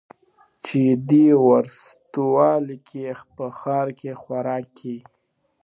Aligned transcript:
چي 0.65 0.81
په 0.95 0.99
دې 1.09 1.25
وروستیو 1.45 2.75
کي 2.87 3.01
په 3.35 3.45
ښار 3.59 3.87
کي 3.99 4.07
د 4.13 4.19
خوراکي 4.21 4.97